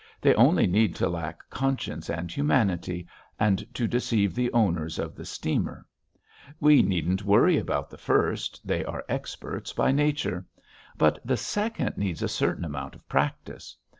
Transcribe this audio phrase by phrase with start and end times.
[0.19, 3.07] They only need to lack conscience and humanity,
[3.39, 5.85] and to deceive the owners of the steamer.
[6.59, 10.47] We needn't worry about the first, they are experts by nature;
[10.97, 13.77] but the second needs a certain amount of practice.